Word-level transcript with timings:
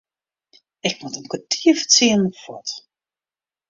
Ik 0.87 0.95
moat 0.99 1.17
om 1.19 1.27
kertier 1.31 1.75
foar 1.77 1.87
tsienen 1.91 2.33
fuort. 2.41 2.69